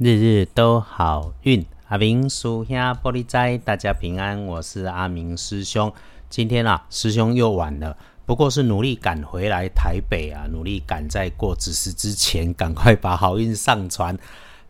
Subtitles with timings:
[0.00, 4.46] 日日都好运，阿明叔兄玻璃斋，大家平安。
[4.46, 5.92] 我是阿明师兄。
[6.30, 14.16] 今天啊，师兄又晚了，不过是努力赶回来台北啊，努力赶在过子时之前，赶快把好运上传。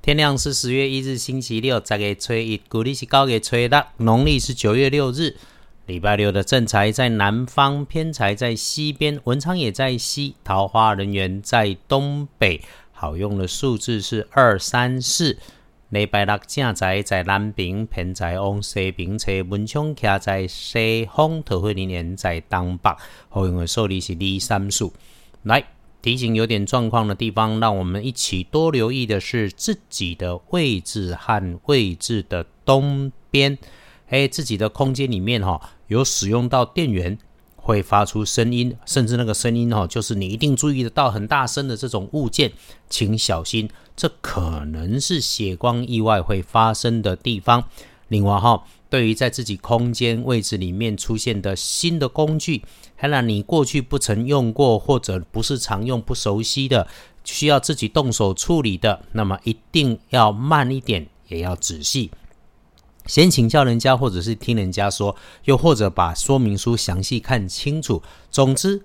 [0.00, 5.36] 天亮是十月一日星期六，再给吹一，古历是高给吹的，农历是九月六日，
[5.84, 12.62] 礼拜六的正财在南方，偏财在西边，文昌也在西，桃花人员在东北。
[13.00, 15.38] 好用的数字是二三四。
[15.90, 22.90] 礼拜六正在在南边，偏在往西边车文昌徛在西方，桃花人缘在东北。
[23.28, 24.90] 好用的数字是二三四。
[25.44, 25.64] 来
[26.02, 33.56] 提醒有点状况的地方，让我们一起多留意的是自己的位置和位置的东边。
[34.08, 37.16] 哎，自己的空间里面哈，有使用到电源。
[37.68, 42.50] 会发出声音，甚至那个声音哦，就是你一定注意得到很大声的这种物件，
[42.88, 47.62] 请小心，这可能是血光意外会发生的地方。
[48.08, 52.62] 另外哈，对于在自己空间位置里面出现的新的工具，
[52.96, 56.88] 还有你过去不曾用过或者不是常用不熟悉的，
[57.22, 62.10] 需要自己动手处理的，那么一定要慢一点，也要仔细。
[63.08, 68.00] 先请教人家，或者是听人家说，又或者把说明书详细看清楚。
[68.30, 68.82] 总之，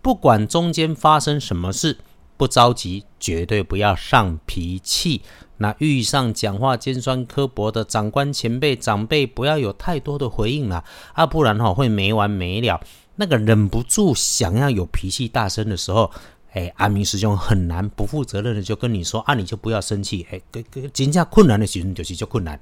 [0.00, 1.98] 不管中间发生什么事，
[2.36, 5.22] 不着急，绝对不要上脾气。
[5.56, 10.84] 那遇上讲话尖酸刻薄的长官、前辈、长辈，不要有太多的回应了
[11.14, 12.80] 啊，不然哈会没完没了。
[13.16, 16.08] 那个忍不住想要有脾气大声的时候，
[16.52, 20.24] 哎，阿明师兄很难不负责任的就跟你说啊，你就不要生气。
[20.30, 22.56] 哎，跟跟真正困难的时候就是就困难。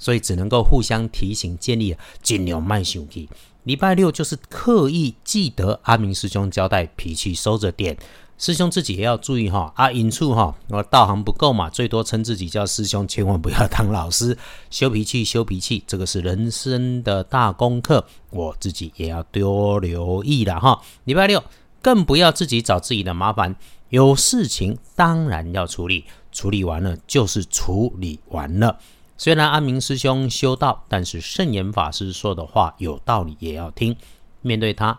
[0.00, 3.28] 所以只能够互相提醒，建立尽量慢生气。
[3.64, 7.96] 礼拜六就是刻意记得阿明师兄交代，脾气收着点。
[8.38, 9.70] 师兄自己也要注意哈。
[9.76, 14.36] 啊，引处哈，我道行不够嘛，最多称自己叫师兄，千万不要当老师。
[14.70, 20.80] 修脾气，修脾气，这个是人生的大功课，我自己也要多留意了哈。
[21.04, 21.44] 礼拜六
[21.82, 23.54] 更不要自己找自己的麻烦，
[23.90, 28.78] 有事情当然要处理，处理完了就是处理完了。
[29.20, 33.94] 虽然阿明师兄修道，但是圣严法师说的话有道理，也要听。
[34.40, 34.98] 面对他，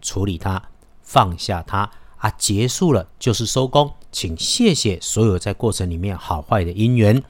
[0.00, 0.70] 处理他，
[1.02, 3.92] 放下他啊，结束了就是收工。
[4.10, 7.22] 请谢谢所有在过程里面好坏的因缘。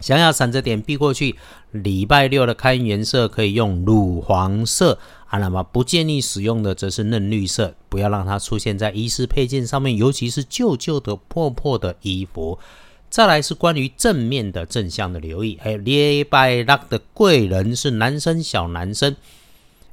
[0.00, 1.36] 想要闪着点避过去，
[1.70, 12.58] 礼拜六的开运颜色可以用乳黄色啊，那么不建议使用的则是嫩绿色，不要让它出现在衣饰配件上面，尤其是旧旧的破破的衣服。
[13.12, 19.14] 再来是关于正面的正向的留意，还有礼拜六的贵人是男生小男生，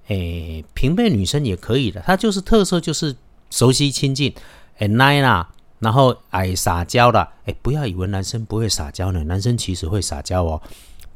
[0.07, 3.13] 诶，平辈女生也可以的，他就是特色就是
[3.49, 4.33] 熟悉亲近，
[4.77, 5.49] 诶，nice 啦，
[5.79, 10.61] 然后爱撒娇的，诶，不要以为男生不会撒娇呢，男生其实会撒娇哦，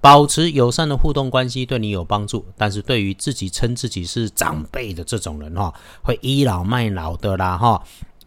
[0.02, 7.82] 保持友善的互动关系对你有帮助，但是对于自己称自己是长辈的这种人哈，会倚老卖老的啦哈。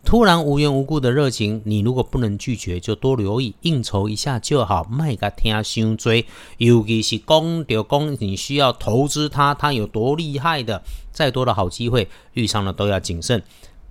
[0.06, 6.24] 突然无缘无故的热情，你如果不能拒绝，就多留意应酬一下就好，卖个听伤追。
[6.58, 10.80] 尤其是公丢公，你需要投资他，他有多厉害的，
[11.10, 13.42] 再多的好机会遇上了都要谨慎，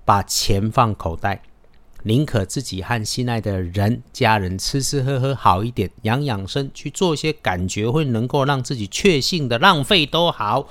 [0.06, 1.42] 把钱放口袋，
[2.04, 10.70] 宁可自己和心爱的人、家人吃吃喝喝好一点，养养生，去做一些感觉会能够让自己确信的浪费都好。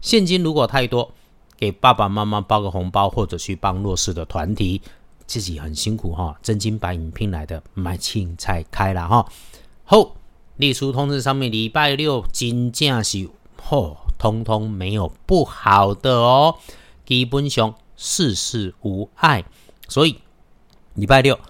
[0.00, 1.12] 现金如果太多。
[1.64, 4.82] 给爸爸妈妈包个红包，或者去帮弱势的团体，
[5.26, 9.26] 自己很辛苦哈，真金白银拼来的，买青菜开了哈。
[9.84, 10.14] 后
[10.56, 16.56] 列出通知上面，礼拜六金价是嚯，通通没有不好的哦，
[17.06, 19.42] 基本上事事无碍，
[19.88, 20.20] 所以
[20.92, 21.40] 礼拜六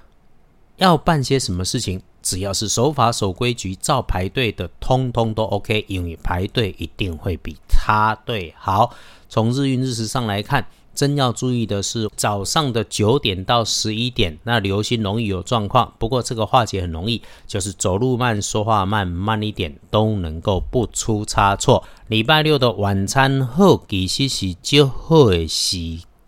[0.77, 8.97] 要办些什么事情，只要是守法守规矩、照排队的，通通都 OK，因为排队一定会比插队好。
[9.29, 15.93] 从日运日时上来看，真要注意的是早上的九点到十一点，那流星容易有状况。
[15.99, 21.85] 不过这个化解很容易，就是走路慢、说话慢，慢一点都能够不出差错。
[22.09, 25.77] 礼拜六的晚餐后，其实是较好的时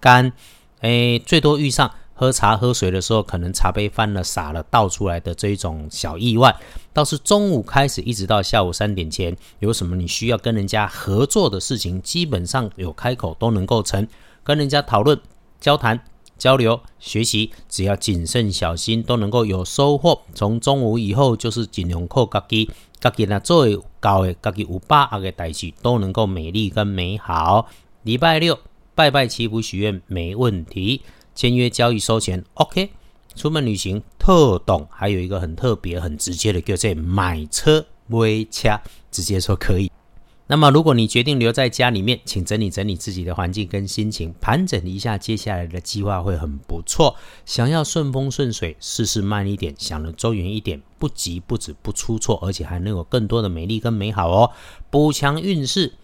[0.03, 0.33] 间，
[0.81, 1.91] 诶，最多遇上。
[2.19, 6.57] 喝茶喝水的时候，可能茶杯翻了、洒了、倒出来的这一种小意外，
[6.95, 14.09] 倒是中午开始一直到下午三点前，有什么你需要跟人家合作的事情，基本上有开口都能够成。
[14.43, 15.21] 跟人家讨论、
[15.61, 16.01] 交谈、
[16.39, 20.23] 交流、学习，只要谨慎小心，都能够有收获。
[20.35, 23.67] 从中午以后，就是尽量靠自己，自己呢做
[24.01, 27.69] 高的，自己有把握的代志，都能够美丽跟美好。
[28.05, 28.59] 礼拜六
[28.95, 31.03] 拜拜祈福许愿没问题。
[31.37, 32.91] 签约交易收钱，OK，
[33.35, 38.81] 出门旅行特懂，还有一个很特别、很直接的，叫做买车微掐，
[39.11, 39.93] 直接说可以。
[40.49, 47.17] 那么，如果你决定留在家里面，请整理整理自己的环境跟心情，盘整一下接下来的计划会很不错。
[47.45, 54.53] 想要顺风顺水，事事慢一点，想的周圆一点，不急不止不出错，而且还能有更多的美丽跟美好哦。
[54.89, 55.95] 补强运势，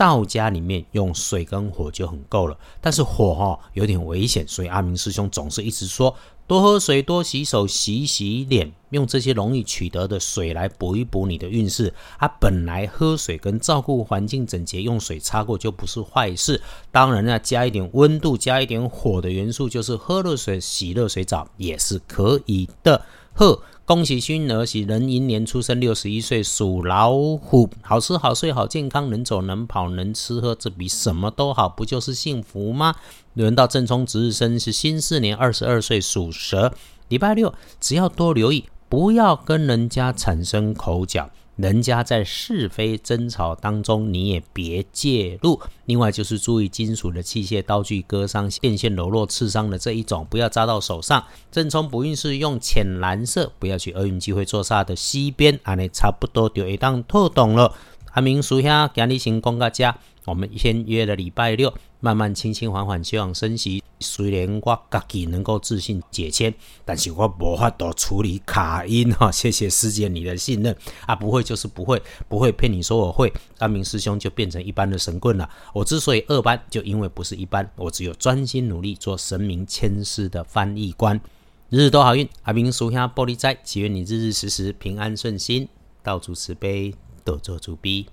[0.00, 6.16] 到家里面用水跟火就很够了，但是火哈有点危险，所以阿明师兄总是一直说。
[6.46, 11.92] 多喝水，多洗手，洗洗脸，用这些容易取得的水来补一补你的运势。
[12.16, 16.60] 啊，本来喝水跟照顾环境整洁，用水擦过就不是坏事。
[16.90, 23.00] 当然呢，加一点温度，加一点火的元素，就是喝热水洗热水澡也是可以的。
[23.34, 23.62] 呵。
[23.86, 32.94] 恭喜新儿媳壬寅年出生，六十一岁属老虎，好吃好睡好健康，能走能跑能吃喝，这比什么都好，不就是幸福吗？
[33.34, 36.72] 轮到正冲值日生是辛巳年二十二岁属蛇，
[37.08, 41.28] 礼拜六只要多留意，不要跟人家产生口角。
[41.60, 45.60] 人家在是非争吵当中，你也别介入。
[45.84, 51.22] 另外就是注意金属的器械、刀具割伤、电线柔弱刺伤的这一种，不要扎到手上。
[51.52, 57.74] 正冲不运是用浅蓝色，不要去厄运机会坐煞的西边，安尼差不多就一档透懂了。
[58.12, 59.94] 阿明叔兄今日先讲到这，
[60.26, 63.82] 我们先约了礼拜六，慢慢轻轻缓缓，希望升息。
[64.02, 69.30] 虽然我自己能够自信解签，但是我无法度处理卡音哈。
[69.30, 70.74] 谢谢师姐你的信任
[71.04, 73.30] 啊，不会就是不会，不会骗你说我会。
[73.58, 75.48] 阿明师兄就变成一般的神棍了。
[75.74, 81.20] 我之所以二班，就因为不是一般，我只有专心努力做神明签诗的翻译官。
[81.68, 85.68] 日日都好运，阿明属下玻璃斋，祈愿你日日时时平安顺心，
[86.02, 86.94] 到处慈悲。
[87.22, 88.06] 多做主逼。